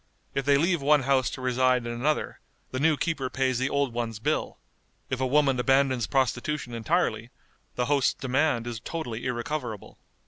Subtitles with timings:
[0.33, 2.39] If they leave one house to reside in another,
[2.71, 4.57] the new keeper pays the old one's bill;
[5.11, 7.29] if a woman abandons prostitution entirely,
[7.75, 9.99] the host's demand is totally irrecoverable.